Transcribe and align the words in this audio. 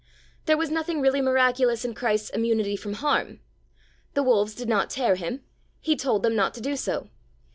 There 0.47 0.57
was 0.57 0.71
nothing 0.71 0.99
really 0.99 1.21
miraculous 1.21 1.85
in 1.85 1.93
Christ's 1.93 2.31
immunity 2.31 2.75
from 2.75 2.93
harm. 2.93 3.39
The 4.15 4.23
wolves 4.23 4.55
did 4.55 4.67
not 4.67 4.89
tear 4.89 5.13
Him; 5.13 5.43
He 5.79 5.95
told 5.95 6.23
them 6.23 6.35
not 6.35 6.55
to 6.55 6.59
do 6.61 6.75
so. 6.75 7.11